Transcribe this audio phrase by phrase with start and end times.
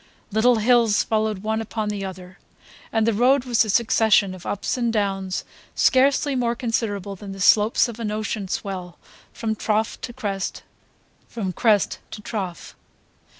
[0.31, 2.39] Little hills followed one upon the other,
[2.91, 7.39] and the road was a succession of ups and downs scarcely more considerable than the
[7.39, 8.97] slopes of an ocean swell,
[9.31, 10.63] from trough to crest,
[11.27, 12.75] from crest to trough.